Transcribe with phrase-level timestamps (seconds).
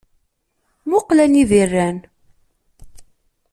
[0.89, 1.97] Muqel anida i rran.